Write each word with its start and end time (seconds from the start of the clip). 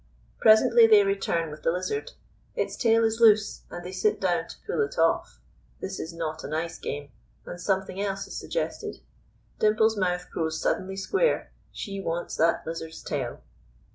Presently 0.39 0.87
they 0.87 1.03
return 1.03 1.51
with 1.51 1.61
the 1.61 1.71
lizard. 1.71 2.13
Its 2.55 2.75
tail 2.75 3.03
is 3.03 3.19
loose, 3.21 3.61
and 3.69 3.85
they 3.85 3.91
sit 3.91 4.19
down 4.19 4.47
to 4.47 4.55
pull 4.65 4.81
it 4.81 4.97
off. 4.97 5.39
This 5.79 5.99
is 5.99 6.11
not 6.11 6.43
a 6.43 6.47
nice 6.47 6.79
game, 6.79 7.11
and 7.45 7.61
something 7.61 8.01
else 8.01 8.25
is 8.25 8.35
suggested. 8.35 8.99
Dimple's 9.59 9.97
mouth 9.97 10.31
grows 10.31 10.59
suddenly 10.59 10.95
square; 10.97 11.51
she 11.71 12.01
wants 12.01 12.35
that 12.37 12.65
lizard's 12.65 13.03
tail. 13.03 13.43